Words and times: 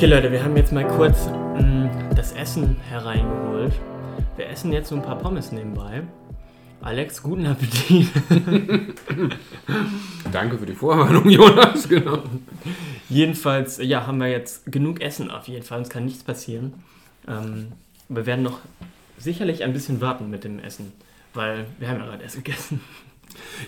Okay, 0.00 0.08
Leute, 0.08 0.32
wir 0.32 0.42
haben 0.42 0.56
jetzt 0.56 0.72
mal 0.72 0.88
kurz 0.88 1.26
mh, 1.26 2.14
das 2.16 2.32
Essen 2.32 2.74
hereingeholt. 2.88 3.74
Wir 4.34 4.48
essen 4.48 4.72
jetzt 4.72 4.88
so 4.88 4.94
ein 4.94 5.02
paar 5.02 5.18
Pommes 5.18 5.52
nebenbei. 5.52 6.04
Alex, 6.80 7.22
guten 7.22 7.44
Appetit. 7.44 8.08
Danke 10.32 10.56
für 10.56 10.64
die 10.64 10.72
Vorwarnung, 10.72 11.28
Jonas. 11.28 11.86
Genau. 11.86 12.22
Jedenfalls, 13.10 13.76
ja, 13.76 14.06
haben 14.06 14.16
wir 14.16 14.28
jetzt 14.28 14.72
genug 14.72 15.02
Essen 15.02 15.30
auf 15.30 15.48
jeden 15.48 15.66
Fall. 15.66 15.80
Uns 15.80 15.90
kann 15.90 16.06
nichts 16.06 16.24
passieren. 16.24 16.72
Ähm, 17.28 17.72
wir 18.08 18.24
werden 18.24 18.42
noch 18.42 18.60
sicherlich 19.18 19.64
ein 19.64 19.74
bisschen 19.74 20.00
warten 20.00 20.30
mit 20.30 20.44
dem 20.44 20.60
Essen, 20.60 20.94
weil 21.34 21.66
wir 21.78 21.90
haben 21.90 21.98
ja 21.98 22.06
gerade 22.06 22.22
erst 22.22 22.36
gegessen. 22.36 22.80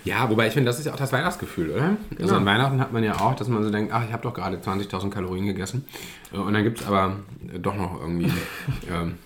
Ja, 0.04 0.29
wobei 0.31 0.46
ich 0.49 0.53
finde, 0.53 0.68
das 0.71 0.79
ist 0.79 0.86
ja 0.86 0.93
auch 0.93 0.99
das 0.99 1.12
Weihnachtsgefühl, 1.12 1.71
oder? 1.71 1.96
Genau. 2.11 2.22
Also 2.22 2.36
an 2.36 2.46
Weihnachten 2.46 2.81
hat 2.81 2.93
man 2.93 3.04
ja 3.04 3.21
auch, 3.21 3.35
dass 3.35 3.49
man 3.49 3.62
so 3.62 3.71
denkt, 3.71 3.93
ach, 3.93 4.04
ich 4.07 4.12
habe 4.12 4.22
doch 4.22 4.35
gerade 4.35 4.57
20.000 4.57 5.11
Kalorien 5.11 5.46
gegessen. 5.46 5.85
Äh, 6.32 6.36
Und 6.39 6.53
dann 6.54 6.62
gibt 6.64 6.81
es 6.81 6.86
aber 6.86 7.17
doch 7.61 7.75
noch 7.76 8.00
irgendwie 8.00 8.31
ähm, 8.90 9.18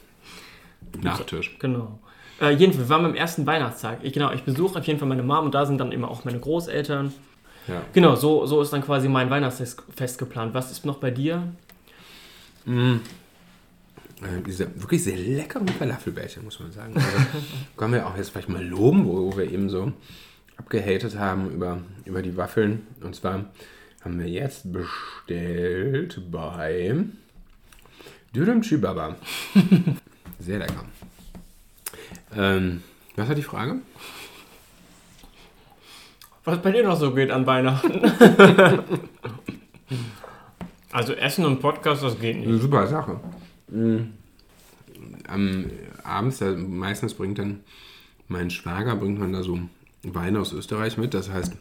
Nachtisch. 1.03 1.57
Genau. 1.59 1.99
Äh, 2.41 2.51
jedenfalls, 2.51 2.89
wir 2.89 2.95
waren 2.95 3.03
beim 3.03 3.15
ersten 3.15 3.47
Weihnachtstag. 3.47 3.99
Ich, 4.03 4.13
genau, 4.13 4.33
ich 4.33 4.43
besuche 4.43 4.79
auf 4.79 4.87
jeden 4.87 4.99
Fall 4.99 5.09
meine 5.09 5.23
Mom 5.23 5.47
und 5.47 5.55
da 5.55 5.67
sind 5.67 5.79
dann 5.79 5.93
immer 5.93 6.11
auch 6.11 6.25
meine 6.25 6.39
Großeltern. 6.39 7.13
Ja. 7.69 7.83
Genau, 7.93 8.15
so, 8.15 8.47
so 8.47 8.61
ist 8.61 8.73
dann 8.73 8.83
quasi 8.83 9.09
mein 9.09 9.31
Weihnachtsfest 9.31 10.19
geplant. 10.19 10.55
Was 10.55 10.71
ist 10.71 10.85
noch 10.85 10.99
bei 10.99 11.11
dir? 11.11 11.43
Äh, 12.67 14.43
diese 14.47 14.81
wirklich 14.81 15.03
sehr 15.03 15.17
leckeren 15.17 15.69
Falafelbällchen, 15.69 16.45
muss 16.45 16.61
man 16.61 16.73
sagen. 16.73 16.95
Also, 16.95 17.09
können 17.77 17.93
wir 17.95 18.07
auch 18.07 18.17
jetzt 18.17 18.31
vielleicht 18.31 18.49
mal 18.49 18.65
loben, 18.65 19.07
wo 19.07 19.37
wir 19.37 19.51
eben 19.51 19.69
so 19.69 19.93
abgehatet 20.57 21.19
haben 21.19 21.51
über, 21.51 21.83
über 22.05 22.23
die 22.23 22.37
Waffeln. 22.37 22.87
Und 23.03 23.15
zwar 23.15 23.47
haben 24.03 24.19
wir 24.19 24.29
jetzt 24.29 24.73
bestellt 24.73 26.21
bei 26.31 26.95
Dürüm 28.35 28.63
Chibaba. 28.63 29.17
Sehr 30.39 30.59
lecker. 30.59 30.85
Ähm, 32.35 32.83
was 33.17 33.29
war 33.29 33.35
die 33.35 33.43
Frage? 33.43 33.77
Was 36.45 36.63
bei 36.63 36.71
dir 36.71 36.85
noch 36.85 36.99
so 36.99 37.13
geht 37.13 37.31
an 37.31 37.47
Weihnachten? 37.47 38.01
also 40.93 41.15
Essen 41.15 41.45
und 41.45 41.61
Podcast, 41.61 42.03
das 42.03 42.19
geht 42.19 42.37
nicht. 42.37 42.49
Eine 42.49 42.59
super 42.59 42.87
Sache. 42.87 43.19
Mhm. 43.69 44.13
Am 45.27 45.67
abends, 46.05 46.41
meistens 46.41 47.15
bringt 47.15 47.39
dann 47.39 47.65
mein 48.29 48.51
Schwager 48.51 48.97
bringt 48.97 49.19
man 49.19 49.33
da 49.33 49.43
so 49.43 49.59
Wein 50.15 50.37
aus 50.37 50.53
Österreich 50.53 50.99
mit. 50.99 51.15
Das 51.15 51.31
heißt, 51.31 51.55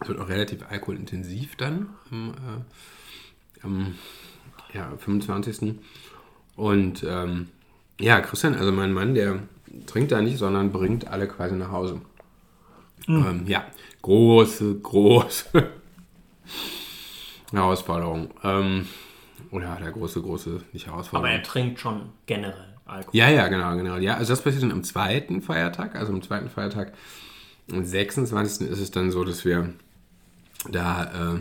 es 0.00 0.08
wird 0.08 0.18
auch 0.18 0.28
relativ 0.28 0.64
alkoholintensiv 0.68 1.56
dann 1.56 1.88
am, 2.10 2.30
äh, 2.30 3.64
am 3.64 3.94
ja, 4.72 4.92
25. 4.98 5.76
Und 6.56 7.04
ähm, 7.06 7.48
ja, 8.00 8.20
Christian, 8.20 8.54
also 8.54 8.72
mein 8.72 8.92
Mann, 8.92 9.14
der 9.14 9.40
trinkt 9.86 10.12
da 10.12 10.20
nicht, 10.20 10.38
sondern 10.38 10.72
bringt 10.72 11.08
alle 11.08 11.28
quasi 11.28 11.54
nach 11.54 11.70
Hause. 11.70 12.00
Ähm, 13.08 13.44
ja, 13.46 13.64
große, 14.02 14.80
große 14.80 15.46
Herausforderung. 17.52 18.30
Ähm, 18.42 18.86
oder 19.50 19.76
der 19.80 19.92
große, 19.92 20.20
große, 20.22 20.60
nicht 20.72 20.86
Aber 20.86 20.96
Herausforderung. 20.96 21.36
er 21.36 21.42
trinkt 21.42 21.80
schon 21.80 22.10
generell 22.26 22.74
Alkohol. 22.86 23.14
Ja, 23.14 23.30
ja, 23.30 23.48
genau, 23.48 23.76
genau. 23.76 23.96
Ja, 23.96 24.16
also 24.16 24.32
das 24.32 24.42
passiert 24.42 24.62
dann 24.62 24.72
am 24.72 24.84
zweiten 24.84 25.40
Feiertag, 25.40 25.94
also 25.96 26.12
am 26.12 26.22
zweiten 26.22 26.50
Feiertag, 26.50 26.92
am 27.70 27.84
26. 27.84 28.68
ist 28.68 28.80
es 28.80 28.90
dann 28.90 29.10
so, 29.10 29.24
dass 29.24 29.44
wir 29.44 29.74
da 30.70 31.34
äh, 31.34 31.40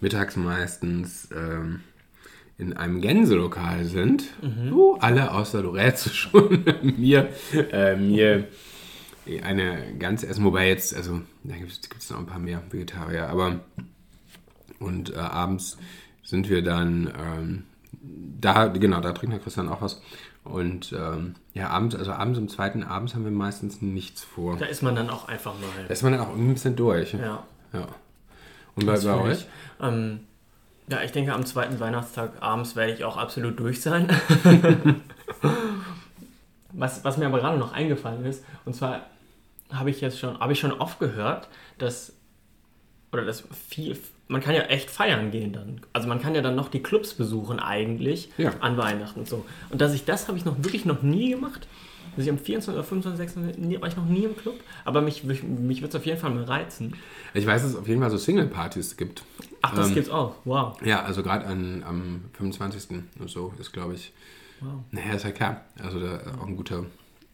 mittags 0.00 0.36
meistens 0.36 1.28
ähm, 1.34 1.80
in 2.58 2.74
einem 2.74 3.00
Gänselokal 3.00 3.84
sind, 3.84 4.24
wo 4.70 4.94
alle 4.96 5.32
außer 5.32 5.62
Lorenzo 5.62 6.10
schon 6.12 6.64
mir, 6.82 7.30
äh, 7.72 7.96
mir 7.96 8.48
eine 9.42 9.96
ganze 9.98 10.26
essen, 10.26 10.44
wobei 10.44 10.68
jetzt, 10.68 10.94
also 10.94 11.22
da 11.42 11.56
gibt 11.56 11.70
es 11.70 12.10
noch 12.10 12.18
ein 12.18 12.26
paar 12.26 12.38
mehr 12.38 12.62
Vegetarier, 12.70 13.28
aber 13.28 13.60
und 14.78 15.14
äh, 15.14 15.18
abends 15.18 15.78
sind 16.22 16.48
wir 16.48 16.62
dann 16.62 17.12
ähm, 17.18 17.62
da, 18.02 18.68
genau, 18.68 19.00
da 19.00 19.12
trinkt 19.12 19.34
der 19.34 19.42
Christian 19.42 19.68
auch 19.68 19.82
was. 19.82 20.00
Und 20.42 20.92
ähm, 20.92 21.34
ja, 21.52 21.68
abends, 21.68 21.94
also 21.94 22.12
abends 22.12 22.38
um 22.38 22.48
zweiten 22.48 22.82
abends 22.82 23.14
haben 23.14 23.24
wir 23.24 23.30
meistens 23.30 23.82
nichts 23.82 24.24
vor. 24.24 24.56
Da 24.56 24.66
ist 24.66 24.82
man 24.82 24.94
dann 24.94 25.10
auch 25.10 25.28
einfach 25.28 25.52
mal. 25.54 25.84
Da 25.86 25.92
ist 25.92 26.02
man 26.02 26.12
dann 26.12 26.22
auch 26.22 26.34
ein 26.34 26.52
bisschen 26.52 26.76
durch. 26.76 27.12
Ja. 27.12 27.44
ja. 27.72 27.86
Und 28.74 28.86
bei, 28.86 28.98
bei 28.98 29.20
euch? 29.20 29.46
Ähm, 29.80 30.20
ja, 30.88 31.02
ich 31.02 31.12
denke, 31.12 31.34
am 31.34 31.44
zweiten 31.44 31.78
Weihnachtstag 31.78 32.32
abends 32.40 32.74
werde 32.74 32.92
ich 32.92 33.04
auch 33.04 33.16
absolut 33.16 33.60
durch 33.60 33.80
sein. 33.80 34.08
was, 36.72 37.04
was 37.04 37.16
mir 37.16 37.26
aber 37.26 37.38
gerade 37.38 37.58
noch 37.58 37.72
eingefallen 37.72 38.24
ist, 38.24 38.44
und 38.64 38.74
zwar 38.74 39.02
habe 39.72 39.90
ich 39.90 40.00
jetzt 40.00 40.18
schon, 40.18 40.40
habe 40.40 40.52
ich 40.52 40.58
schon 40.58 40.72
oft 40.72 40.98
gehört, 40.98 41.48
dass, 41.78 42.12
oder 43.12 43.24
dass 43.24 43.44
viel, 43.68 43.96
man 44.30 44.40
kann 44.40 44.54
ja 44.54 44.62
echt 44.62 44.90
feiern 44.90 45.30
gehen 45.30 45.52
dann. 45.52 45.80
Also 45.92 46.08
man 46.08 46.20
kann 46.20 46.34
ja 46.34 46.40
dann 46.40 46.54
noch 46.54 46.68
die 46.68 46.82
Clubs 46.82 47.14
besuchen 47.14 47.58
eigentlich 47.58 48.30
Ja. 48.38 48.52
an 48.60 48.76
Weihnachten 48.76 49.20
und 49.20 49.28
so. 49.28 49.44
Und 49.70 49.80
dass 49.80 49.92
ich 49.92 50.04
das 50.04 50.28
habe 50.28 50.38
ich 50.38 50.44
noch 50.44 50.56
wirklich 50.58 50.84
noch 50.84 51.02
nie 51.02 51.30
gemacht. 51.30 51.66
Also 52.12 52.22
ich 52.22 52.30
am 52.30 52.38
24. 52.38 52.74
oder 52.74 52.82
25. 52.84 53.18
26. 53.18 53.58
nie- 53.64 53.80
war 53.80 53.88
ich 53.88 53.96
noch 53.96 54.04
nie 54.04 54.24
im 54.24 54.36
Club, 54.36 54.58
aber 54.84 55.00
mich, 55.00 55.22
mich, 55.24 55.42
mich 55.44 55.80
wird 55.80 55.92
es 55.94 56.00
auf 56.00 56.06
jeden 56.06 56.18
Fall 56.18 56.30
mal 56.30 56.42
reizen. 56.44 56.94
Ich 57.34 57.46
weiß, 57.46 57.62
dass 57.62 57.72
es 57.72 57.76
auf 57.76 57.86
jeden 57.86 58.00
Fall 58.00 58.10
so 58.10 58.18
Single-Partys 58.18 58.96
gibt. 58.96 59.22
Ach, 59.62 59.74
das 59.74 59.88
Ähm, 59.88 59.94
gibt's 59.94 60.10
auch. 60.10 60.34
Wow. 60.44 60.80
Ja, 60.84 61.02
also 61.02 61.22
gerade 61.22 61.46
am 61.46 62.24
25. 62.34 63.02
und 63.20 63.30
so 63.30 63.52
ist, 63.60 63.72
glaube 63.72 63.94
ich, 63.94 64.12
wow. 64.60 64.72
naja, 64.90 65.14
ist 65.14 65.24
ja 65.24 65.30
klar. 65.30 65.64
Also 65.80 66.00
da 66.00 66.20
auch 66.40 66.46
ein 66.48 66.56
guter, 66.56 66.84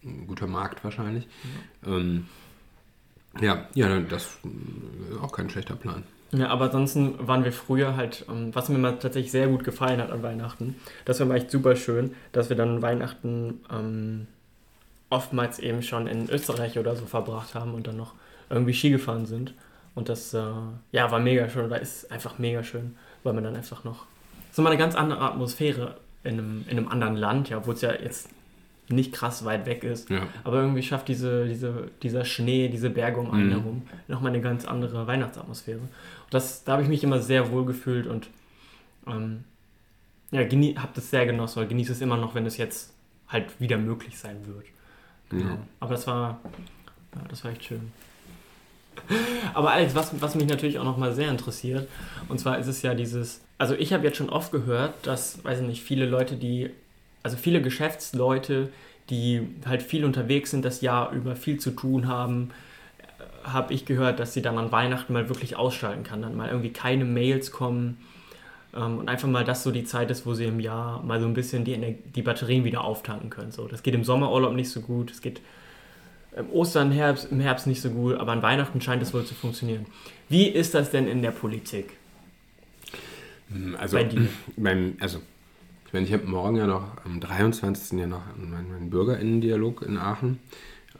ein 0.04 0.26
guter 0.26 0.46
Markt 0.46 0.84
wahrscheinlich. 0.84 1.26
Ähm, 1.86 2.26
ja, 3.40 3.66
ja, 3.74 4.00
das 4.00 4.24
ist 4.24 5.20
auch 5.22 5.32
kein 5.32 5.48
schlechter 5.50 5.76
Plan. 5.76 6.04
Ja, 6.32 6.48
aber 6.48 6.66
ansonsten 6.66 7.14
waren 7.26 7.44
wir 7.44 7.52
früher 7.52 7.96
halt, 7.96 8.26
ähm, 8.28 8.54
was 8.54 8.68
mir 8.68 8.78
mal 8.78 8.98
tatsächlich 8.98 9.30
sehr 9.30 9.46
gut 9.46 9.64
gefallen 9.64 10.00
hat 10.00 10.10
an 10.10 10.22
Weihnachten, 10.22 10.76
das 11.04 11.20
war 11.20 11.34
echt 11.36 11.50
super 11.50 11.76
schön, 11.76 12.14
dass 12.32 12.48
wir 12.48 12.56
dann 12.56 12.82
Weihnachten 12.82 13.60
ähm, 13.72 14.26
oftmals 15.08 15.58
eben 15.58 15.82
schon 15.82 16.06
in 16.06 16.28
Österreich 16.28 16.78
oder 16.78 16.96
so 16.96 17.06
verbracht 17.06 17.54
haben 17.54 17.74
und 17.74 17.86
dann 17.86 17.96
noch 17.96 18.14
irgendwie 18.50 18.74
Ski 18.74 18.90
gefahren 18.90 19.26
sind. 19.26 19.54
Und 19.94 20.08
das, 20.08 20.34
äh, 20.34 20.42
ja, 20.92 21.10
war 21.10 21.20
mega 21.20 21.48
schön 21.48 21.64
oder 21.64 21.80
ist 21.80 22.10
einfach 22.10 22.38
mega 22.38 22.62
schön, 22.62 22.96
weil 23.22 23.32
man 23.32 23.44
dann 23.44 23.56
einfach 23.56 23.84
noch, 23.84 24.06
so 24.52 24.62
mal 24.62 24.70
eine 24.70 24.78
ganz 24.78 24.94
andere 24.94 25.20
Atmosphäre 25.20 25.96
in 26.24 26.34
einem, 26.34 26.64
in 26.68 26.76
einem 26.76 26.88
anderen 26.88 27.16
Land, 27.16 27.48
ja, 27.48 27.58
obwohl 27.58 27.74
es 27.74 27.80
ja 27.80 27.92
jetzt 27.94 28.28
nicht 28.88 29.12
krass 29.12 29.44
weit 29.44 29.66
weg 29.66 29.84
ist. 29.84 30.10
Ja. 30.10 30.26
Aber 30.44 30.60
irgendwie 30.60 30.82
schafft 30.82 31.08
diese, 31.08 31.46
diese, 31.46 31.90
dieser 32.02 32.24
Schnee, 32.24 32.68
diese 32.68 32.90
Berge 32.90 33.18
um 33.20 33.30
einen 33.30 33.48
Mhm. 33.48 33.52
herum 33.52 33.82
nochmal 34.08 34.32
eine 34.32 34.40
ganz 34.40 34.64
andere 34.64 35.06
Weihnachtsatmosphäre. 35.06 35.78
Und 35.78 35.90
das, 36.30 36.64
da 36.64 36.72
habe 36.72 36.82
ich 36.82 36.88
mich 36.88 37.02
immer 37.02 37.20
sehr 37.20 37.50
wohl 37.50 37.64
gefühlt 37.64 38.06
und 38.06 38.28
ähm, 39.06 39.44
ja, 40.30 40.40
habe 40.40 40.92
das 40.94 41.10
sehr 41.10 41.26
genossen 41.26 41.58
oder 41.60 41.68
genieße 41.68 41.92
es 41.92 42.00
immer 42.00 42.16
noch, 42.16 42.34
wenn 42.34 42.46
es 42.46 42.56
jetzt 42.56 42.92
halt 43.28 43.60
wieder 43.60 43.78
möglich 43.78 44.18
sein 44.18 44.36
wird. 44.46 44.66
Ja. 45.32 45.58
Aber 45.80 45.94
das 45.94 46.06
war, 46.06 46.40
ja, 47.14 47.22
das 47.28 47.44
war 47.44 47.52
echt 47.52 47.64
schön. 47.64 47.92
Aber 49.54 49.72
Alex, 49.72 49.94
was, 49.94 50.20
was 50.20 50.34
mich 50.34 50.46
natürlich 50.48 50.78
auch 50.78 50.84
nochmal 50.84 51.12
sehr 51.12 51.28
interessiert, 51.30 51.88
und 52.28 52.38
zwar 52.38 52.58
ist 52.58 52.66
es 52.66 52.82
ja 52.82 52.94
dieses, 52.94 53.42
also 53.58 53.74
ich 53.74 53.92
habe 53.92 54.04
jetzt 54.04 54.16
schon 54.16 54.30
oft 54.30 54.52
gehört, 54.52 55.06
dass, 55.06 55.44
weiß 55.44 55.60
ich 55.60 55.66
nicht, 55.66 55.82
viele 55.82 56.06
Leute, 56.06 56.36
die, 56.36 56.70
also 57.26 57.36
viele 57.36 57.60
Geschäftsleute, 57.60 58.68
die 59.10 59.48
halt 59.66 59.82
viel 59.82 60.04
unterwegs 60.04 60.52
sind, 60.52 60.64
das 60.64 60.80
Jahr 60.80 61.10
über 61.10 61.34
viel 61.34 61.58
zu 61.58 61.72
tun 61.72 62.06
haben, 62.06 62.50
habe 63.42 63.74
ich 63.74 63.84
gehört, 63.84 64.20
dass 64.20 64.32
sie 64.32 64.42
dann 64.42 64.58
an 64.58 64.70
Weihnachten 64.70 65.12
mal 65.12 65.28
wirklich 65.28 65.56
ausschalten 65.56 66.04
kann, 66.04 66.22
dann 66.22 66.36
mal 66.36 66.48
irgendwie 66.48 66.72
keine 66.72 67.04
Mails 67.04 67.50
kommen 67.50 67.98
ähm, 68.76 68.98
und 68.98 69.08
einfach 69.08 69.26
mal 69.28 69.42
das 69.42 69.64
so 69.64 69.72
die 69.72 69.82
Zeit 69.82 70.08
ist, 70.12 70.24
wo 70.24 70.34
sie 70.34 70.44
im 70.44 70.60
Jahr 70.60 71.02
mal 71.02 71.20
so 71.20 71.26
ein 71.26 71.34
bisschen 71.34 71.64
die, 71.64 71.74
Ener- 71.74 71.96
die 72.14 72.22
Batterien 72.22 72.62
wieder 72.62 72.84
auftanken 72.84 73.28
können. 73.28 73.50
So, 73.50 73.66
das 73.66 73.82
geht 73.82 73.94
im 73.94 74.04
Sommerurlaub 74.04 74.54
nicht 74.54 74.70
so 74.70 74.80
gut, 74.80 75.10
es 75.10 75.20
geht 75.20 75.40
im 76.36 76.48
Ostern, 76.50 76.92
Herbst, 76.92 77.28
im 77.32 77.40
Herbst 77.40 77.66
nicht 77.66 77.80
so 77.80 77.90
gut, 77.90 78.14
aber 78.14 78.30
an 78.30 78.42
Weihnachten 78.42 78.80
scheint 78.80 79.02
es 79.02 79.12
wohl 79.12 79.24
zu 79.24 79.34
funktionieren. 79.34 79.86
Wie 80.28 80.46
ist 80.46 80.74
das 80.74 80.92
denn 80.92 81.08
in 81.08 81.22
der 81.22 81.32
Politik? 81.32 81.92
Also, 83.78 83.96
Bei 83.96 84.04
dir. 84.04 84.28
Beim, 84.56 84.96
also, 85.00 85.20
ich 85.86 85.92
meine, 85.92 86.06
ich 86.06 86.12
habe 86.12 86.26
morgen 86.26 86.56
ja 86.56 86.66
noch, 86.66 86.96
am 87.04 87.20
23. 87.20 87.98
ja 87.98 88.06
noch 88.06 88.22
meinen, 88.36 88.70
meinen 88.70 88.90
BürgerInnen-Dialog 88.90 89.82
in 89.82 89.98
Aachen. 89.98 90.40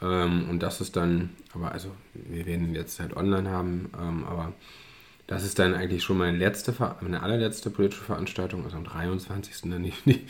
Ähm, 0.00 0.48
und 0.48 0.62
das 0.62 0.80
ist 0.80 0.96
dann, 0.96 1.30
aber 1.52 1.72
also, 1.72 1.90
wir 2.14 2.46
werden 2.46 2.74
jetzt 2.74 3.00
halt 3.00 3.16
online 3.16 3.50
haben, 3.50 3.90
ähm, 4.00 4.24
aber 4.24 4.52
das 5.26 5.44
ist 5.44 5.58
dann 5.58 5.74
eigentlich 5.74 6.04
schon 6.04 6.18
meine 6.18 6.36
letzte, 6.36 6.72
meine 7.00 7.22
allerletzte 7.22 7.70
politische 7.70 8.04
Veranstaltung, 8.04 8.64
also 8.64 8.76
am 8.76 8.84
23. 8.84 9.70
dann 9.70 9.82
nicht. 9.82 10.06
nicht. 10.06 10.20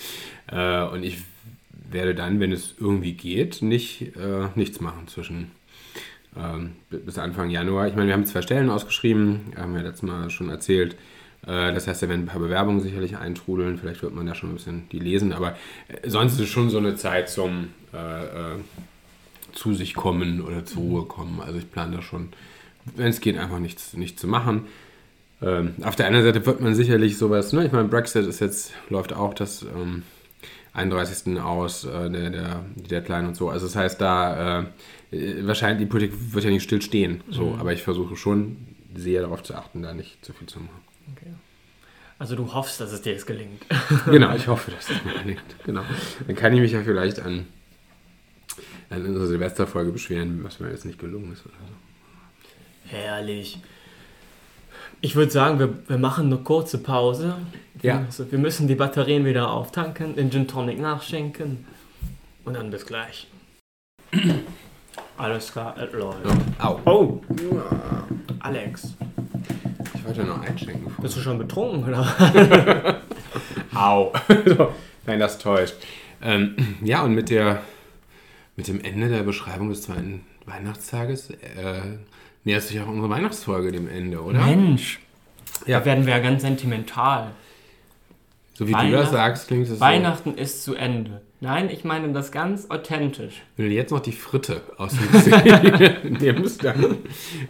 Äh, 0.46 0.84
und 0.84 1.02
ich 1.02 1.22
werde 1.90 2.14
dann, 2.14 2.40
wenn 2.40 2.52
es 2.52 2.74
irgendwie 2.78 3.12
geht, 3.12 3.62
nicht, 3.62 4.16
äh, 4.16 4.48
nichts 4.54 4.80
machen 4.80 5.06
zwischen 5.06 5.50
ähm, 6.36 6.72
bis 6.90 7.18
Anfang 7.18 7.50
Januar. 7.50 7.88
Ich 7.88 7.94
meine, 7.94 8.08
wir 8.08 8.14
haben 8.14 8.26
zwei 8.26 8.42
Stellen 8.42 8.70
ausgeschrieben, 8.70 9.52
haben 9.56 9.74
wir 9.74 9.82
letztes 9.82 10.02
Mal 10.02 10.30
schon 10.30 10.48
erzählt. 10.48 10.96
Äh, 11.46 11.72
das 11.72 11.86
heißt, 11.86 12.02
da 12.02 12.08
werden 12.08 12.22
ein 12.22 12.26
paar 12.26 12.40
Bewerbungen 12.40 12.80
sicherlich 12.80 13.16
eintrudeln. 13.16 13.78
Vielleicht 13.78 14.02
wird 14.02 14.14
man 14.14 14.26
ja 14.26 14.34
schon 14.34 14.50
ein 14.50 14.56
bisschen 14.56 14.88
die 14.90 14.98
lesen. 14.98 15.32
Aber 15.32 15.56
äh, 15.88 16.08
sonst 16.08 16.34
ist 16.34 16.40
es 16.40 16.48
schon 16.48 16.70
so 16.70 16.78
eine 16.78 16.96
Zeit 16.96 17.28
zum 17.28 17.68
äh, 17.94 18.24
äh, 18.24 18.58
zu 19.52 19.74
sich 19.74 19.94
kommen 19.94 20.42
oder 20.42 20.64
zur 20.64 20.82
Ruhe 20.82 21.04
kommen. 21.04 21.40
Also 21.40 21.58
ich 21.58 21.70
plane 21.70 21.96
da 21.96 22.02
schon, 22.02 22.28
wenn 22.94 23.08
es 23.08 23.20
geht, 23.20 23.38
einfach 23.38 23.58
nichts, 23.58 23.94
nichts 23.94 24.20
zu 24.20 24.28
machen. 24.28 24.66
Ähm, 25.42 25.74
auf 25.82 25.96
der 25.96 26.06
anderen 26.06 26.24
Seite 26.24 26.44
wird 26.46 26.60
man 26.60 26.74
sicherlich 26.74 27.18
sowas, 27.18 27.52
ne? 27.52 27.66
ich 27.66 27.72
meine, 27.72 27.88
Brexit 27.88 28.26
ist 28.26 28.40
jetzt, 28.40 28.72
läuft 28.88 29.12
auch 29.12 29.34
das 29.34 29.62
ähm, 29.62 30.02
31. 30.72 31.38
aus, 31.40 31.84
äh, 31.84 32.10
der, 32.10 32.30
der, 32.30 32.64
die 32.74 32.88
Deadline 32.88 33.28
und 33.28 33.36
so. 33.36 33.50
Also 33.50 33.66
das 33.66 33.76
heißt, 33.76 34.00
da 34.00 34.66
äh, 35.10 35.46
wahrscheinlich 35.46 35.86
die 35.86 35.90
Politik 35.90 36.14
wird 36.32 36.44
ja 36.44 36.50
nicht 36.50 36.62
still 36.62 36.82
stehen. 36.82 37.22
So, 37.30 37.50
mhm. 37.50 37.60
aber 37.60 37.72
ich 37.72 37.82
versuche 37.82 38.16
schon 38.16 38.56
sehr 38.94 39.22
darauf 39.22 39.42
zu 39.42 39.54
achten, 39.54 39.82
da 39.82 39.92
nicht 39.92 40.24
zu 40.24 40.32
viel 40.32 40.46
zu 40.46 40.60
machen. 40.60 40.80
Okay. 41.12 41.32
Also 42.18 42.34
du 42.34 42.52
hoffst, 42.54 42.80
dass 42.80 42.92
es 42.92 43.02
dir 43.02 43.12
jetzt 43.12 43.26
gelingt. 43.26 43.62
genau, 44.06 44.34
ich 44.34 44.46
hoffe, 44.46 44.70
dass 44.70 44.88
es 44.88 45.04
mir 45.04 45.12
gelingt. 45.22 45.42
Genau. 45.64 45.82
Dann 46.26 46.36
kann 46.36 46.52
ich 46.54 46.60
mich 46.60 46.72
ja 46.72 46.82
vielleicht 46.82 47.20
an, 47.20 47.46
an 48.88 49.04
unsere 49.04 49.26
Silvesterfolge 49.26 49.92
beschweren, 49.92 50.42
was 50.42 50.58
mir 50.58 50.70
jetzt 50.70 50.86
nicht 50.86 50.98
gelungen 50.98 51.32
ist 51.32 51.44
oder 51.44 51.54
so. 51.54 52.90
Herrlich. 52.90 53.58
Ich 55.02 55.14
würde 55.14 55.30
sagen, 55.30 55.58
wir, 55.58 55.78
wir 55.88 55.98
machen 55.98 56.26
eine 56.26 56.38
kurze 56.38 56.78
Pause. 56.78 57.36
Ja. 57.82 57.98
Also 58.06 58.30
wir 58.32 58.38
müssen 58.38 58.66
die 58.66 58.74
Batterien 58.74 59.26
wieder 59.26 59.50
auftanken, 59.50 60.16
den 60.16 60.30
Gin 60.30 60.48
Tonic 60.48 60.80
nachschenken 60.80 61.66
und 62.44 62.54
dann 62.54 62.70
bis 62.70 62.86
gleich. 62.86 63.28
Alles 65.18 65.52
klar, 65.52 65.76
äh, 65.78 65.84
läuft. 65.94 66.18
Au. 66.58 66.80
Oh! 66.84 67.20
Alex. 68.40 68.94
Wollte 70.06 70.24
noch 70.24 70.40
einschenken. 70.40 70.94
Bist 71.02 71.16
du 71.16 71.20
schon 71.20 71.38
betrunken, 71.38 71.84
oder? 71.84 73.02
Au. 73.74 74.12
Nein, 75.06 75.18
das 75.18 75.38
täuscht. 75.38 75.74
Ähm, 76.22 76.56
ja, 76.82 77.02
und 77.02 77.14
mit, 77.14 77.30
der, 77.30 77.62
mit 78.56 78.68
dem 78.68 78.80
Ende 78.80 79.08
der 79.08 79.22
Beschreibung 79.22 79.68
des 79.68 79.82
zweiten 79.82 80.24
Weihnachtstages 80.46 81.30
äh, 81.30 81.98
nähert 82.44 82.62
sich 82.62 82.80
auch 82.80 82.86
unsere 82.86 83.10
Weihnachtsfolge 83.10 83.72
dem 83.72 83.88
Ende, 83.88 84.22
oder? 84.22 84.44
Mensch. 84.44 85.00
Ja. 85.66 85.80
Da 85.80 85.84
werden 85.84 86.06
wir 86.06 86.14
ja 86.14 86.20
ganz 86.20 86.42
sentimental. 86.42 87.32
So 88.54 88.66
wie 88.66 88.72
du 88.72 88.90
das 88.90 89.10
sagst, 89.10 89.48
klingt 89.48 89.68
es 89.68 89.80
Weihnachten 89.80 90.32
so. 90.34 90.40
ist 90.40 90.64
zu 90.64 90.74
Ende. 90.74 91.20
Nein, 91.40 91.68
ich 91.68 91.84
meine 91.84 92.10
das 92.12 92.32
ganz 92.32 92.70
authentisch. 92.70 93.42
Wenn 93.56 93.68
du 93.68 93.74
jetzt 93.74 93.90
noch 93.90 94.00
die 94.00 94.12
Fritte 94.12 94.62
aus 94.78 94.94
dem 94.94 96.18
nimmst, 96.18 96.64
dann. 96.64 96.96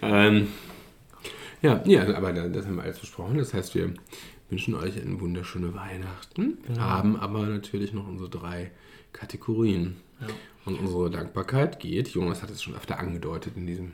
Ähm, 0.02 0.48
ja, 1.62 1.82
ja, 1.84 2.16
aber 2.16 2.32
das 2.32 2.66
haben 2.66 2.76
wir 2.76 2.82
alles 2.82 2.98
besprochen. 2.98 3.38
Das 3.38 3.54
heißt, 3.54 3.74
wir 3.74 3.94
wünschen 4.50 4.74
euch 4.74 5.00
eine 5.00 5.20
wunderschöne 5.20 5.74
Weihnachten, 5.74 6.58
genau. 6.66 6.80
haben 6.80 7.16
aber 7.16 7.46
natürlich 7.46 7.92
noch 7.92 8.06
unsere 8.06 8.28
drei 8.28 8.70
Kategorien. 9.12 9.96
Ja. 10.20 10.28
Und 10.64 10.80
unsere 10.80 11.10
Dankbarkeit 11.10 11.78
geht, 11.78 12.08
Jonas 12.08 12.42
hat 12.42 12.50
es 12.50 12.60
schon 12.60 12.74
öfter 12.74 12.98
angedeutet 12.98 13.52
in 13.56 13.66
diesem 13.68 13.92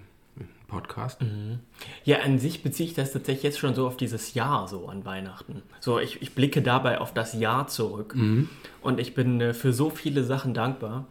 Podcast. 0.73 1.21
Mhm. 1.21 1.59
Ja, 2.05 2.21
an 2.21 2.39
sich 2.39 2.63
beziehe 2.63 2.89
ich 2.89 2.95
das 2.95 3.13
tatsächlich 3.13 3.43
jetzt 3.43 3.59
schon 3.59 3.75
so 3.75 3.87
auf 3.87 3.99
dieses 3.99 4.33
Jahr, 4.33 4.67
so 4.67 4.89
an 4.89 5.05
Weihnachten. 5.05 5.63
So, 5.81 5.99
ich, 5.99 6.23
ich 6.23 6.35
blicke 6.35 6.63
dabei 6.63 6.99
auf 6.99 7.13
das 7.13 7.35
Jahr 7.35 7.69
zurück 7.69 8.15
mhm. 8.17 8.49
und 8.81 8.99
ich 8.99 9.15
bin 9.15 9.41
äh, 9.41 9.53
für 9.55 9.73
so 9.75 9.91
viele 9.91 10.25
Sachen 10.25 10.55
dankbar. 10.55 11.07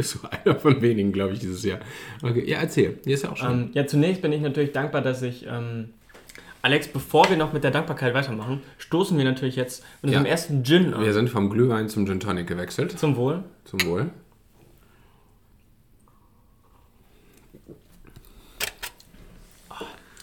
Bist 0.00 0.14
du 0.14 0.18
einer 0.30 0.58
von 0.58 0.80
wenigen, 0.80 1.12
glaube 1.12 1.34
ich, 1.34 1.40
dieses 1.40 1.62
Jahr. 1.62 1.78
Okay, 2.22 2.42
ja, 2.48 2.58
erzähl. 2.58 2.98
Hier 3.04 3.12
ist 3.12 3.24
ja 3.24 3.32
auch 3.32 3.36
schon. 3.36 3.64
Ähm, 3.64 3.70
ja, 3.74 3.86
zunächst 3.86 4.22
bin 4.22 4.32
ich 4.32 4.40
natürlich 4.40 4.72
dankbar, 4.72 5.02
dass 5.02 5.20
ich. 5.20 5.44
Ähm, 5.46 5.90
Alex, 6.62 6.88
bevor 6.88 7.28
wir 7.28 7.36
noch 7.36 7.52
mit 7.52 7.64
der 7.64 7.70
Dankbarkeit 7.70 8.14
weitermachen, 8.14 8.62
stoßen 8.78 9.18
wir 9.18 9.26
natürlich 9.26 9.56
jetzt 9.56 9.82
mit 10.00 10.08
unserem 10.08 10.24
ja. 10.24 10.30
ersten 10.30 10.64
Gin 10.64 10.94
an. 10.94 11.04
Wir 11.04 11.12
sind 11.12 11.28
vom 11.28 11.50
Glühwein 11.50 11.90
zum 11.90 12.06
Gin 12.06 12.18
Tonic 12.18 12.46
gewechselt. 12.46 12.98
Zum 12.98 13.14
Wohl. 13.16 13.44
Zum 13.64 13.84
Wohl. 13.84 14.08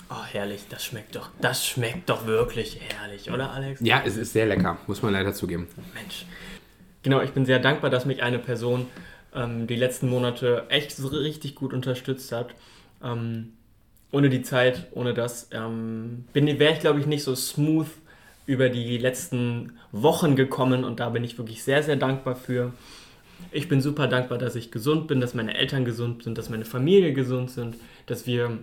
Oh, 0.09 0.23
herrlich, 0.31 0.61
das 0.69 0.83
schmeckt 0.83 1.15
doch. 1.15 1.29
Das 1.39 1.63
schmeckt 1.63 2.09
doch 2.09 2.25
wirklich 2.25 2.79
herrlich, 2.81 3.29
oder 3.29 3.51
Alex? 3.51 3.79
Ja, 3.81 4.01
es 4.03 4.17
ist 4.17 4.33
sehr 4.33 4.47
lecker, 4.47 4.77
muss 4.87 5.03
man 5.03 5.13
leider 5.13 5.33
zugeben. 5.33 5.67
Mensch. 5.93 6.25
Genau, 7.03 7.21
ich 7.21 7.31
bin 7.31 7.45
sehr 7.45 7.59
dankbar, 7.59 7.91
dass 7.91 8.05
mich 8.05 8.23
eine 8.23 8.39
Person 8.39 8.87
ähm, 9.37 9.67
die 9.67 9.75
letzten 9.75 10.09
Monate 10.09 10.65
echt 10.69 10.91
so 10.91 11.07
richtig 11.07 11.55
gut 11.55 11.73
unterstützt 11.73 12.31
hat. 12.31 12.49
Ähm, 13.03 13.53
ohne 14.11 14.29
die 14.29 14.41
Zeit, 14.41 14.87
ohne 14.91 15.13
das, 15.13 15.49
ähm, 15.51 16.25
wäre 16.33 16.73
ich, 16.73 16.79
glaube 16.79 16.99
ich, 16.99 17.05
nicht 17.05 17.23
so 17.23 17.35
smooth 17.35 17.87
über 18.45 18.69
die 18.69 18.97
letzten 18.97 19.73
Wochen 19.91 20.35
gekommen 20.35 20.83
und 20.83 20.99
da 20.99 21.09
bin 21.09 21.23
ich 21.23 21.37
wirklich 21.37 21.63
sehr, 21.63 21.83
sehr 21.83 21.97
dankbar 21.97 22.35
für. 22.35 22.73
Ich 23.51 23.67
bin 23.67 23.81
super 23.81 24.07
dankbar, 24.07 24.37
dass 24.37 24.55
ich 24.55 24.71
gesund 24.71 25.07
bin, 25.07 25.19
dass 25.19 25.33
meine 25.33 25.55
Eltern 25.55 25.85
gesund 25.85 26.23
sind, 26.23 26.37
dass 26.37 26.49
meine 26.49 26.65
Familie 26.65 27.13
gesund 27.13 27.51
sind, 27.51 27.75
dass 28.07 28.25
wir 28.25 28.57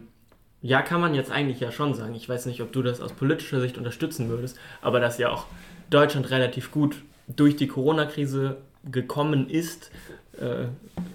ja, 0.62 0.80
kann 0.80 1.02
man 1.02 1.14
jetzt 1.14 1.30
eigentlich 1.30 1.60
ja 1.60 1.70
schon 1.70 1.92
sagen. 1.92 2.14
Ich 2.14 2.26
weiß 2.26 2.46
nicht, 2.46 2.62
ob 2.62 2.72
du 2.72 2.82
das 2.82 3.02
aus 3.02 3.12
politischer 3.12 3.60
Sicht 3.60 3.76
unterstützen 3.76 4.30
würdest, 4.30 4.58
aber 4.80 4.98
dass 4.98 5.18
ja 5.18 5.28
auch 5.28 5.44
Deutschland 5.90 6.30
relativ 6.30 6.70
gut 6.70 7.02
durch 7.28 7.56
die 7.56 7.66
Corona-Krise 7.66 8.56
gekommen 8.90 9.50
ist, 9.50 9.90
äh, 10.40 10.66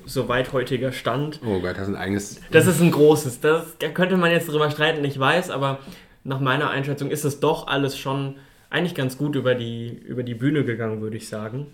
soweit 0.05 0.53
heutiger 0.53 0.91
Stand. 0.91 1.39
Oh 1.45 1.59
Gott, 1.59 1.77
das 1.77 1.87
ist 1.87 1.89
ein 1.89 1.95
eigenes. 1.95 2.41
Das 2.51 2.67
ist 2.67 2.81
ein 2.81 2.91
großes. 2.91 3.41
Das, 3.41 3.77
da 3.77 3.89
könnte 3.89 4.17
man 4.17 4.31
jetzt 4.31 4.49
drüber 4.49 4.69
streiten, 4.71 5.03
ich 5.05 5.19
weiß, 5.19 5.49
aber 5.49 5.79
nach 6.23 6.39
meiner 6.39 6.69
Einschätzung 6.69 7.09
ist 7.09 7.23
es 7.23 7.39
doch 7.39 7.67
alles 7.67 7.97
schon 7.97 8.35
eigentlich 8.69 8.95
ganz 8.95 9.17
gut 9.17 9.35
über 9.35 9.55
die, 9.55 9.89
über 9.89 10.23
die 10.23 10.35
Bühne 10.35 10.63
gegangen, 10.63 11.01
würde 11.01 11.17
ich 11.17 11.27
sagen. 11.27 11.67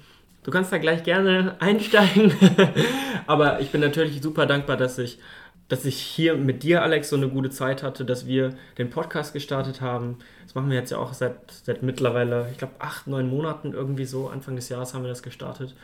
Du 0.44 0.52
kannst 0.52 0.72
da 0.72 0.78
gleich 0.78 1.04
gerne 1.04 1.56
einsteigen, 1.60 2.34
aber 3.28 3.60
ich 3.62 3.72
bin 3.72 3.82
natürlich 3.82 4.22
super 4.22 4.46
dankbar, 4.46 4.78
dass 4.78 4.98
ich 4.98 5.20
dass 5.68 5.86
ich 5.86 5.98
hier 5.98 6.36
mit 6.36 6.64
dir, 6.64 6.84
Alex, 6.84 7.10
so 7.10 7.16
eine 7.16 7.28
gute 7.28 7.50
Zeit 7.50 7.82
hatte, 7.82 8.06
dass 8.06 8.28
wir 8.28 8.54
den 8.78 8.90
Podcast 8.90 9.34
gestartet 9.34 9.82
haben. 9.82 10.20
Das 10.44 10.54
machen 10.54 10.70
wir 10.70 10.78
jetzt 10.78 10.92
ja 10.92 11.00
auch 11.00 11.14
seit, 11.14 11.38
seit 11.50 11.82
mittlerweile, 11.82 12.48
ich 12.52 12.58
glaube, 12.58 12.76
acht, 12.80 13.08
neun 13.08 13.28
Monaten 13.28 13.74
irgendwie 13.74 14.06
so. 14.06 14.28
Anfang 14.28 14.56
des 14.56 14.70
Jahres 14.70 14.94
haben 14.94 15.04
wir 15.04 15.10
das 15.10 15.24
gestartet. 15.24 15.76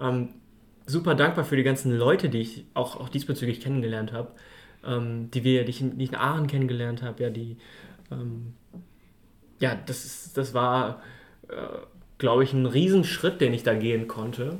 Ähm, 0.00 0.30
super 0.88 1.14
dankbar 1.14 1.44
für 1.44 1.56
die 1.56 1.62
ganzen 1.62 1.96
Leute, 1.96 2.28
die 2.28 2.40
ich 2.40 2.64
auch, 2.74 2.98
auch 2.98 3.08
diesbezüglich 3.08 3.60
kennengelernt 3.60 4.12
habe, 4.12 4.32
ähm, 4.84 5.30
die 5.30 5.44
wir, 5.44 5.64
die 5.64 5.70
ich, 5.70 5.78
die 5.80 6.04
ich 6.04 6.10
in 6.10 6.16
Aachen 6.16 6.46
kennengelernt 6.46 7.02
habe, 7.02 7.22
ja, 7.22 7.30
die, 7.30 7.56
ähm, 8.10 8.54
ja, 9.60 9.76
das, 9.86 10.04
ist, 10.04 10.36
das 10.36 10.54
war, 10.54 11.02
äh, 11.48 11.54
glaube 12.16 12.44
ich, 12.44 12.52
ein 12.52 12.66
Riesenschritt, 12.66 13.40
den 13.40 13.52
ich 13.52 13.62
da 13.62 13.74
gehen 13.74 14.08
konnte, 14.08 14.58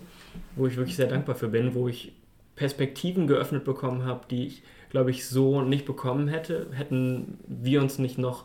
wo 0.55 0.67
ich 0.67 0.77
wirklich 0.77 0.97
sehr 0.97 1.09
dankbar 1.09 1.35
für 1.35 1.49
bin, 1.49 1.75
wo 1.75 1.89
ich 1.89 2.13
Perspektiven 2.57 3.27
geöffnet 3.27 3.65
bekommen 3.65 4.05
habe, 4.05 4.27
die 4.31 4.47
ich, 4.47 4.63
glaube 4.91 5.11
ich, 5.11 5.27
so 5.27 5.63
nicht 5.63 5.87
bekommen 5.87 6.29
hätte, 6.29 6.67
hätten 6.73 7.39
wir 7.47 7.81
uns 7.81 7.99
nicht 7.99 8.19
noch, 8.19 8.45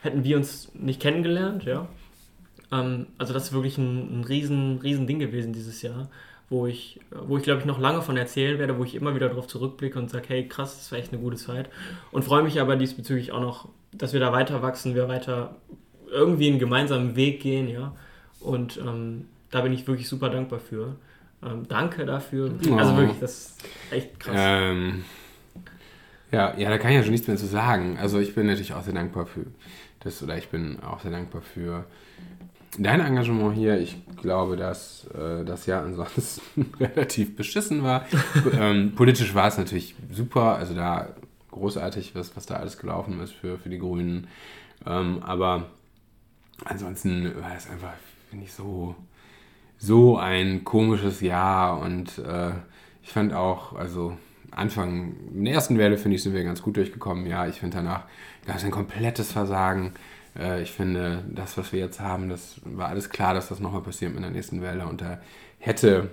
hätten 0.00 0.24
wir 0.24 0.36
uns 0.36 0.72
nicht 0.74 1.00
kennengelernt, 1.00 1.64
ja. 1.64 1.88
Ähm, 2.72 3.06
also 3.18 3.32
das 3.32 3.44
ist 3.44 3.52
wirklich 3.52 3.78
ein, 3.78 4.20
ein 4.20 4.24
riesen, 4.24 4.78
riesen 4.78 5.06
Ding 5.06 5.18
gewesen 5.18 5.52
dieses 5.52 5.82
Jahr, 5.82 6.08
wo 6.50 6.66
ich, 6.66 7.00
wo 7.10 7.36
ich 7.36 7.42
glaube 7.42 7.60
ich 7.60 7.66
noch 7.66 7.78
lange 7.78 8.02
von 8.02 8.16
erzählen 8.16 8.58
werde, 8.58 8.78
wo 8.78 8.84
ich 8.84 8.94
immer 8.94 9.14
wieder 9.14 9.28
darauf 9.28 9.46
zurückblicke 9.46 9.98
und 9.98 10.10
sage, 10.10 10.26
hey 10.28 10.48
krass, 10.48 10.76
das 10.76 10.92
war 10.92 10.98
echt 10.98 11.12
eine 11.12 11.22
gute 11.22 11.36
Zeit. 11.36 11.70
Und 12.10 12.24
freue 12.24 12.42
mich 12.42 12.60
aber 12.60 12.76
diesbezüglich 12.76 13.32
auch 13.32 13.40
noch, 13.40 13.68
dass 13.92 14.12
wir 14.12 14.20
da 14.20 14.32
weiter 14.32 14.62
wachsen, 14.62 14.94
wir 14.94 15.08
weiter 15.08 15.56
irgendwie 16.10 16.48
einen 16.48 16.58
gemeinsamen 16.58 17.16
Weg 17.16 17.40
gehen, 17.40 17.68
ja. 17.68 17.94
Und 18.40 18.78
ähm, 18.78 19.26
da 19.50 19.60
bin 19.60 19.72
ich 19.72 19.86
wirklich 19.86 20.08
super 20.08 20.30
dankbar 20.30 20.60
für. 20.60 20.96
Ähm, 21.42 21.66
danke 21.68 22.04
dafür. 22.06 22.52
Oh. 22.68 22.74
Also 22.74 22.96
wirklich, 22.96 23.18
das 23.20 23.32
ist 23.32 23.64
echt 23.90 24.20
krass. 24.20 24.34
Ähm, 24.36 25.04
ja, 26.30 26.56
ja, 26.58 26.68
da 26.68 26.78
kann 26.78 26.90
ich 26.90 26.96
ja 26.96 27.02
schon 27.02 27.12
nichts 27.12 27.26
mehr 27.26 27.36
zu 27.36 27.46
sagen. 27.46 27.96
Also 27.98 28.18
ich 28.18 28.34
bin 28.34 28.46
natürlich 28.46 28.74
auch 28.74 28.82
sehr 28.82 28.94
dankbar 28.94 29.26
für 29.26 29.46
das, 30.00 30.22
oder 30.22 30.36
ich 30.36 30.48
bin 30.48 30.80
auch 30.80 31.00
sehr 31.00 31.10
dankbar 31.10 31.42
für 31.42 31.84
dein 32.78 33.00
Engagement 33.00 33.56
hier. 33.56 33.78
Ich 33.80 33.96
glaube, 34.16 34.56
dass 34.56 35.06
äh, 35.14 35.44
das 35.44 35.66
Jahr 35.66 35.84
ansonsten 35.84 36.72
relativ 36.80 37.36
beschissen 37.36 37.82
war. 37.82 38.06
ähm, 38.52 38.94
politisch 38.94 39.34
war 39.34 39.48
es 39.48 39.58
natürlich 39.58 39.94
super, 40.10 40.56
also 40.56 40.74
da 40.74 41.08
großartig, 41.50 42.14
was, 42.14 42.36
was 42.36 42.46
da 42.46 42.56
alles 42.56 42.78
gelaufen 42.78 43.20
ist 43.20 43.32
für, 43.32 43.58
für 43.58 43.68
die 43.68 43.78
Grünen. 43.78 44.28
Ähm, 44.86 45.22
aber 45.22 45.66
ansonsten 46.64 47.34
war 47.40 47.56
es 47.56 47.68
einfach, 47.68 47.94
finde 48.30 48.44
ich, 48.44 48.52
so 48.52 48.94
so 49.78 50.18
ein 50.18 50.64
komisches 50.64 51.20
Jahr 51.20 51.78
und 51.80 52.18
äh, 52.18 52.50
ich 53.02 53.10
fand 53.10 53.32
auch, 53.32 53.74
also 53.74 54.18
Anfang, 54.50 55.14
in 55.34 55.44
der 55.44 55.54
ersten 55.54 55.78
Welle 55.78 55.98
finde 55.98 56.16
ich, 56.16 56.22
sind 56.22 56.34
wir 56.34 56.44
ganz 56.44 56.62
gut 56.62 56.76
durchgekommen. 56.76 57.26
Ja, 57.26 57.46
ich 57.46 57.60
finde 57.60 57.78
danach 57.78 58.04
gab 58.46 58.56
es 58.56 58.64
ein 58.64 58.70
komplettes 58.70 59.32
Versagen. 59.32 59.92
Äh, 60.38 60.62
ich 60.62 60.70
finde, 60.70 61.24
das, 61.30 61.56
was 61.58 61.72
wir 61.72 61.80
jetzt 61.80 62.00
haben, 62.00 62.28
das 62.28 62.60
war 62.64 62.88
alles 62.88 63.10
klar, 63.10 63.34
dass 63.34 63.48
das 63.48 63.60
nochmal 63.60 63.82
passiert 63.82 64.14
in 64.14 64.22
der 64.22 64.30
nächsten 64.30 64.62
Welle 64.62 64.86
und 64.86 65.00
da 65.00 65.20
hätte 65.58 66.10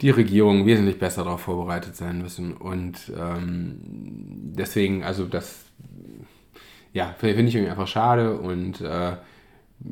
die 0.00 0.10
Regierung 0.10 0.66
wesentlich 0.66 0.98
besser 0.98 1.24
darauf 1.24 1.42
vorbereitet 1.42 1.96
sein 1.96 2.20
müssen 2.20 2.54
und 2.54 3.12
ähm, 3.16 3.78
deswegen, 4.56 5.04
also 5.04 5.26
das 5.26 5.64
ja, 6.92 7.14
finde 7.18 7.42
ich 7.42 7.54
irgendwie 7.54 7.70
einfach 7.70 7.86
schade 7.86 8.36
und 8.36 8.80
äh, 8.80 9.16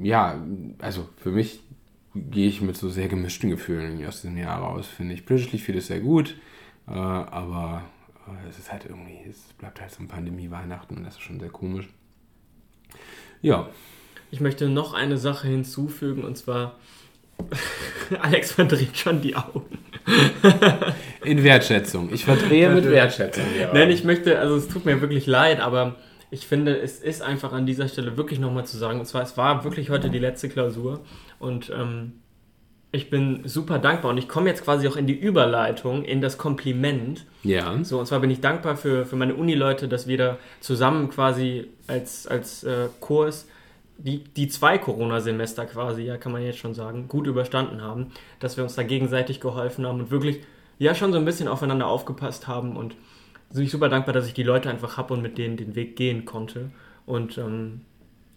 ja, 0.03 0.41
also 0.79 1.09
für 1.17 1.31
mich 1.31 1.61
gehe 2.15 2.49
ich 2.49 2.61
mit 2.61 2.77
so 2.77 2.89
sehr 2.89 3.09
gemischten 3.09 3.51
Gefühlen 3.51 4.05
aus 4.07 4.23
diesem 4.23 4.37
Jahr 4.37 4.61
raus, 4.61 4.87
finde 4.87 5.15
ich. 5.15 5.25
Politically 5.25 5.59
viel 5.59 5.77
ist 5.77 5.87
sehr 5.87 6.01
gut, 6.01 6.37
äh, 6.91 6.95
aber 6.95 7.85
äh, 8.27 8.49
es 8.49 8.59
ist 8.59 8.73
halt 8.73 8.85
irgendwie, 8.85 9.19
es 9.29 9.39
bleibt 9.59 9.81
halt 9.81 9.91
so 9.91 10.03
ein 10.03 10.09
Pandemie-Weihnachten 10.09 10.97
und 10.97 11.05
das 11.05 11.15
ist 11.15 11.23
schon 11.23 11.41
sehr 11.41 11.51
komisch. 11.51 11.89
Ja. 13.43 13.69
Ich 14.31 14.41
möchte 14.41 14.69
noch 14.69 14.93
eine 14.93 15.19
Sache 15.19 15.49
hinzufügen 15.49 16.25
und 16.25 16.37
zwar, 16.37 16.77
Alex 18.21 18.53
verdreht 18.53 18.97
schon 18.97 19.23
die 19.23 19.35
Augen. 19.35 19.79
In 21.25 21.43
Wertschätzung. 21.43 22.13
Ich 22.13 22.25
verdrehe 22.25 22.71
mit 22.71 22.85
Wertschätzung. 22.85 23.45
Nein, 23.73 23.91
ich 23.91 24.05
möchte, 24.05 24.39
also 24.39 24.57
es 24.57 24.69
tut 24.69 24.85
mir 24.85 25.01
wirklich 25.01 25.27
leid, 25.27 25.61
aber 25.61 25.97
ich 26.31 26.47
finde, 26.47 26.79
es 26.79 27.01
ist 27.01 27.23
einfach 27.23 27.53
an 27.53 27.67
dieser 27.67 27.89
Stelle 27.89 28.17
wirklich 28.17 28.39
nochmal 28.39 28.67
zu 28.67 28.77
sagen, 28.77 29.01
und 29.01 29.07
zwar, 29.07 29.23
es 29.23 29.37
war 29.37 29.65
wirklich 29.65 29.91
heute 29.91 30.11
die 30.11 30.19
letzte 30.19 30.49
Klausur 30.49 31.01
und 31.39 31.71
ähm, 31.77 32.21
ich 32.93 33.11
bin 33.11 33.43
super 33.47 33.79
dankbar 33.79 34.11
und 34.11 34.19
ich 34.19 34.29
komme 34.29 34.49
jetzt 34.51 34.65
quasi 34.65 34.89
auch 34.89 34.97
in 34.97 35.07
die 35.07 35.19
Überleitung, 35.19 36.05
in 36.05 36.21
das 36.21 36.39
Kompliment. 36.39 37.25
Ja. 37.45 37.79
So, 37.83 38.01
und 38.01 38.07
zwar 38.07 38.21
bin 38.21 38.31
ich 38.31 38.41
dankbar 38.41 38.77
für, 38.77 39.07
für 39.07 39.17
meine 39.17 39.35
Uni-Leute, 39.35 39.87
dass 39.87 40.09
wir 40.09 40.19
da 40.19 40.39
zusammen 40.61 41.09
quasi 41.09 41.69
als, 41.87 42.27
als 42.27 42.65
äh, 42.65 42.89
Kurs 42.99 43.47
die, 44.05 44.25
die 44.25 44.49
zwei 44.49 44.79
Corona-Semester 44.79 45.67
quasi, 45.67 46.03
ja, 46.03 46.17
kann 46.17 46.33
man 46.33 46.43
jetzt 46.43 46.59
schon 46.59 46.75
sagen, 46.75 47.09
gut 47.09 47.27
überstanden 47.27 47.83
haben, 47.83 48.13
dass 48.39 48.57
wir 48.57 48.65
uns 48.65 48.75
da 48.75 48.83
gegenseitig 48.83 49.41
geholfen 49.41 49.87
haben 49.87 50.01
und 50.01 50.11
wirklich, 50.11 50.41
ja, 50.79 50.95
schon 50.95 51.13
so 51.13 51.19
ein 51.19 51.25
bisschen 51.25 51.49
aufeinander 51.49 51.87
aufgepasst 51.87 52.49
haben 52.49 52.77
und 52.77 52.97
bin 53.53 53.65
ich 53.65 53.71
super 53.71 53.89
dankbar, 53.89 54.15
dass 54.15 54.27
ich 54.27 54.35
die 54.35 54.43
Leute 54.43 54.71
einfach 54.71 54.97
habe 54.97 55.15
und 55.15 55.23
mit 55.23 55.37
denen 55.37 55.57
den 55.57 55.75
Weg 55.75 55.97
gehen 55.97 56.25
konnte. 56.25 56.71
Und 57.05 57.37
ähm, 57.37 57.83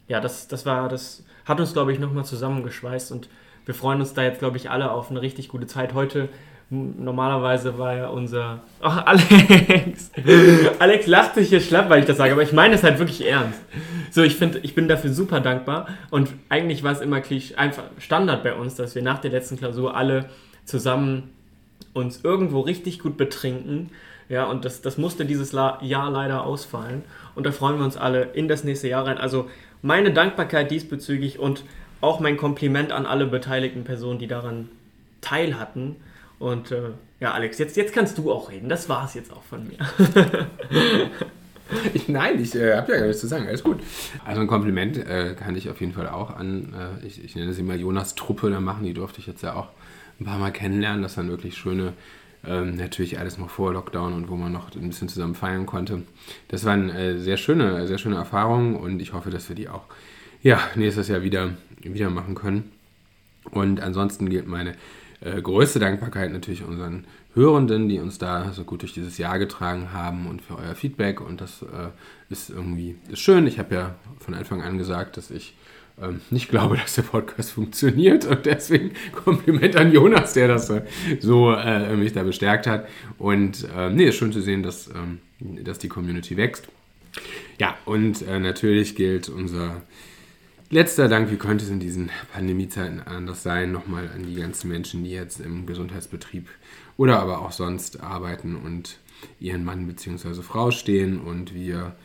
ja, 0.08 0.20
das, 0.20 0.48
das 0.48 0.66
war, 0.66 0.90
das 0.90 1.24
hat 1.46 1.60
uns, 1.60 1.74
glaube 1.74 1.94
ich, 1.94 2.00
nochmal 2.00 2.26
zusammengeschweißt 2.26 3.12
und 3.12 3.30
wir 3.66 3.74
freuen 3.74 4.00
uns 4.00 4.14
da 4.14 4.24
jetzt, 4.24 4.40
glaube 4.40 4.58
ich, 4.58 4.70
alle 4.70 4.92
auf 4.92 5.10
eine 5.10 5.22
richtig 5.22 5.50
gute 5.50 5.68
Zeit. 5.68 5.94
Heute, 5.94 6.30
normalerweise 6.70 7.78
war 7.78 7.96
ja 7.96 8.08
unser. 8.08 8.62
Ach, 8.82 9.06
Alex! 9.06 10.12
Alex 10.80 11.08
lacht 11.08 11.36
sich 11.36 11.50
hier 11.50 11.62
schlapp, 11.62 11.90
weil 11.90 12.02
ich 12.02 12.06
das 12.06 12.18
sage, 12.18 12.34
aber 12.34 12.44
ich 12.44 12.54
meine 12.54 12.76
es 12.76 12.84
halt 12.84 13.00
wirklich 13.00 13.26
ernst. 13.28 13.60
So, 14.12 14.24
ich 14.24 14.36
finde, 14.36 14.60
ich 14.60 14.76
bin 14.76 14.88
dafür 14.88 15.12
super 15.12 15.40
dankbar 15.40 15.88
und 16.12 16.30
eigentlich 16.50 16.84
war 16.84 16.92
es 16.92 17.02
immer 17.02 17.22
einfach 17.58 17.84
Standard 17.98 18.44
bei 18.44 18.54
uns, 18.54 18.76
dass 18.76 18.96
wir 18.96 19.02
nach 19.02 19.20
der 19.20 19.32
letzten 19.32 19.58
Klausur 19.58 19.96
alle 19.96 20.30
zusammen 20.66 21.32
uns 21.94 22.24
irgendwo 22.24 22.62
richtig 22.62 23.00
gut 23.00 23.18
betrinken 23.18 23.90
ja, 24.30 24.46
und 24.46 24.66
das, 24.66 24.82
das 24.82 24.98
musste 24.98 25.26
dieses 25.26 25.52
Jahr 25.52 26.10
leider 26.12 26.44
ausfallen. 26.44 27.04
Und 27.36 27.46
da 27.46 27.52
freuen 27.52 27.78
wir 27.78 27.86
uns 27.86 27.98
alle 27.98 28.30
in 28.34 28.48
das 28.48 28.64
nächste 28.64 28.88
Jahr 28.88 29.06
rein. 29.06 29.18
Also 29.18 29.50
meine 29.82 30.12
Dankbarkeit 30.12 30.72
diesbezüglich 30.72 31.40
und 31.40 31.64
auch 32.04 32.20
mein 32.20 32.38
Kompliment 32.38 32.92
an 32.92 33.06
alle 33.06 33.26
beteiligten 33.26 33.84
Personen, 33.84 34.20
die 34.20 34.28
daran 34.28 34.70
teil 35.22 35.58
hatten. 35.58 35.96
Und 36.38 36.72
äh, 36.72 36.90
ja, 37.20 37.32
Alex, 37.32 37.58
jetzt, 37.58 37.78
jetzt 37.78 37.94
kannst 37.94 38.18
du 38.18 38.32
auch 38.32 38.52
reden. 38.52 38.68
Das 38.68 38.90
war 38.90 39.06
es 39.06 39.14
jetzt 39.14 39.32
auch 39.32 39.44
von 39.44 39.66
mir. 39.66 39.78
ich, 41.94 42.10
nein, 42.10 42.42
ich 42.42 42.56
äh, 42.56 42.76
habe 42.76 42.92
ja 42.92 43.00
gar 43.00 43.08
nichts 43.08 43.22
zu 43.22 43.28
sagen. 43.28 43.48
Alles 43.48 43.64
gut. 43.64 43.80
Also 44.26 44.42
ein 44.42 44.48
Kompliment 44.48 44.98
äh, 44.98 45.34
kann 45.34 45.56
ich 45.56 45.70
auf 45.70 45.80
jeden 45.80 45.94
Fall 45.94 46.10
auch 46.10 46.32
an, 46.36 46.74
äh, 47.02 47.08
ich, 47.08 47.24
ich 47.24 47.36
nenne 47.36 47.54
sie 47.54 47.64
mal 47.64 47.80
Jonas 47.80 48.16
Truppe 48.16 48.50
da 48.50 48.60
machen. 48.60 48.84
Die 48.84 48.94
durfte 48.94 49.22
ich 49.22 49.28
jetzt 49.28 49.42
ja 49.42 49.56
auch 49.56 49.70
ein 50.20 50.26
paar 50.26 50.40
Mal 50.40 50.52
kennenlernen. 50.52 51.02
Das 51.04 51.16
waren 51.16 51.30
wirklich 51.30 51.56
schöne 51.56 51.94
ähm, 52.46 52.76
natürlich 52.76 53.18
alles 53.18 53.38
noch 53.38 53.50
vor 53.50 53.72
Lockdown 53.72 54.12
und 54.12 54.30
wo 54.30 54.36
man 54.36 54.52
noch 54.52 54.76
ein 54.76 54.90
bisschen 54.90 55.08
zusammen 55.08 55.36
feiern 55.36 55.66
konnte. 55.66 56.02
Das 56.50 56.66
waren 56.66 56.90
äh, 56.90 57.18
sehr 57.18 57.38
schöne, 57.38 57.88
sehr 57.88 57.98
schöne 57.98 58.18
Erfahrungen 58.18 58.76
und 58.76 59.00
ich 59.02 59.14
hoffe, 59.14 59.30
dass 59.30 59.48
wir 59.48 59.56
die 59.56 59.70
auch 59.70 59.86
ja, 60.44 60.60
nächstes 60.76 61.08
Jahr 61.08 61.24
wieder, 61.24 61.56
wieder 61.82 62.10
machen 62.10 62.36
können. 62.36 62.72
Und 63.52 63.82
ansonsten 63.82 64.30
gilt 64.30 64.48
meine 64.48 64.74
äh, 65.22 65.42
größte 65.42 65.80
Dankbarkeit 65.80 66.32
natürlich 66.32 66.64
unseren 66.64 67.06
Hörenden, 67.34 67.90
die 67.90 68.00
uns 68.00 68.20
da 68.20 68.52
so 68.54 68.64
gut 68.64 68.84
durch 68.84 68.94
dieses 68.94 69.18
Jahr 69.18 69.40
getragen 69.40 69.92
haben 69.92 70.28
und 70.28 70.42
für 70.42 70.58
euer 70.58 70.76
Feedback. 70.76 71.20
Und 71.20 71.42
das 71.42 71.64
äh, 71.64 71.90
ist 72.30 72.50
irgendwie 72.50 72.96
ist 73.10 73.20
schön. 73.20 73.48
Ich 73.48 73.58
habe 73.58 73.74
ja 73.74 73.96
von 74.20 74.34
Anfang 74.34 74.62
an 74.62 74.78
gesagt, 74.78 75.18
dass 75.18 75.32
ich 75.32 75.56
ähm, 76.02 76.22
nicht 76.30 76.50
glaube, 76.50 76.78
dass 76.82 76.96
der 76.96 77.04
Podcast 77.04 77.52
funktioniert 77.52 78.26
und 78.26 78.46
deswegen 78.46 78.92
Kompliment 79.24 79.76
an 79.76 79.92
Jonas, 79.92 80.34
der 80.34 80.48
das 80.50 80.70
äh, 80.70 80.84
so 81.20 81.54
äh, 81.54 81.96
mich 81.96 82.14
da 82.14 82.24
bestärkt 82.24 82.68
hat. 82.68 82.88
Und 83.18 83.68
äh, 83.76 83.90
nee, 83.90 84.06
ist 84.06 84.18
schön 84.18 84.34
zu 84.34 84.42
sehen, 84.42 84.62
dass, 84.62 84.90
ähm, 84.90 85.20
dass 85.64 85.80
die 85.80 85.90
Community 85.90 86.38
wächst. 86.38 86.68
Ja, 87.60 87.78
und 87.86 88.28
äh, 88.28 88.40
natürlich 88.40 88.96
gilt 88.96 89.30
unser 89.30 89.82
letzter 90.74 91.08
Dank, 91.08 91.32
wie 91.32 91.38
könnte 91.38 91.64
es 91.64 91.70
in 91.70 91.80
diesen 91.80 92.10
Pandemiezeiten 92.34 93.00
anders 93.00 93.44
sein, 93.44 93.72
nochmal 93.72 94.10
an 94.14 94.24
die 94.26 94.36
ganzen 94.36 94.70
Menschen, 94.70 95.04
die 95.04 95.12
jetzt 95.12 95.40
im 95.40 95.66
Gesundheitsbetrieb 95.66 96.50
oder 96.98 97.20
aber 97.20 97.42
auch 97.42 97.52
sonst 97.52 98.02
arbeiten 98.02 98.56
und 98.56 98.98
ihren 99.40 99.64
Mann 99.64 99.88
bzw. 99.88 100.42
Frau 100.42 100.72
stehen 100.72 101.20
und 101.20 101.54
wir 101.54 101.96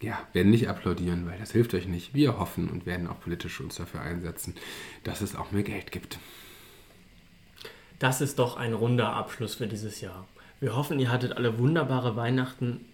ja, 0.00 0.18
werden 0.32 0.50
nicht 0.50 0.68
applaudieren, 0.68 1.26
weil 1.26 1.38
das 1.38 1.52
hilft 1.52 1.74
euch 1.74 1.88
nicht. 1.88 2.14
Wir 2.14 2.38
hoffen 2.38 2.68
und 2.68 2.86
werden 2.86 3.08
auch 3.08 3.18
politisch 3.20 3.60
uns 3.60 3.76
dafür 3.76 4.02
einsetzen, 4.02 4.54
dass 5.04 5.22
es 5.22 5.34
auch 5.34 5.50
mehr 5.50 5.64
Geld 5.64 5.90
gibt. 5.90 6.18
Das 7.98 8.20
ist 8.20 8.38
doch 8.38 8.56
ein 8.56 8.74
runder 8.74 9.12
Abschluss 9.12 9.56
für 9.56 9.66
dieses 9.66 10.00
Jahr. 10.00 10.28
Wir 10.60 10.76
hoffen, 10.76 11.00
ihr 11.00 11.10
hattet 11.10 11.32
alle 11.32 11.58
wunderbare 11.58 12.14
Weihnachten 12.14 12.84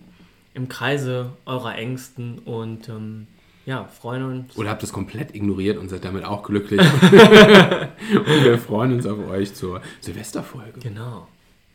im 0.55 0.69
Kreise 0.69 1.33
eurer 1.45 1.75
Ängsten 1.75 2.39
und 2.39 2.89
ähm, 2.89 3.27
ja, 3.67 3.85
freuen 3.85 4.25
uns. 4.25 4.57
Oder 4.57 4.71
habt 4.71 4.83
es 4.83 4.93
komplett 4.93 5.35
ignoriert 5.35 5.79
und 5.79 5.89
seid 5.89 6.05
damit 6.05 6.25
auch 6.25 6.43
glücklich. 6.43 6.81
und 7.03 8.45
wir 8.45 8.59
freuen 8.59 8.93
uns 8.93 9.07
auf 9.07 9.19
euch 9.29 9.55
zur 9.55 9.81
Silvesterfolge. 10.01 10.81
Genau. 10.81 11.29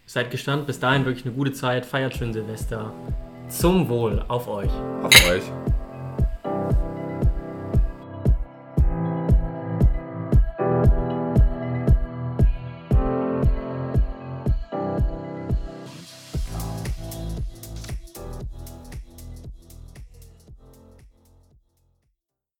Seid 0.05 0.31
gespannt. 0.31 0.67
Bis 0.67 0.79
dahin 0.79 1.05
wirklich 1.05 1.25
eine 1.25 1.33
gute 1.33 1.53
Zeit. 1.53 1.85
Feiert 1.85 2.15
schön 2.15 2.33
Silvester. 2.33 2.93
Zum 3.47 3.89
Wohl 3.89 4.23
auf 4.27 4.47
euch. 4.47 4.71
Auf 5.01 5.29
euch. 5.29 5.43